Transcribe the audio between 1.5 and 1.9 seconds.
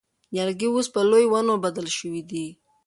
بدل